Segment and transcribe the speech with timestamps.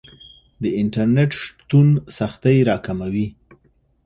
[0.61, 3.27] د انټرنیټ شتون سختۍ راکموي.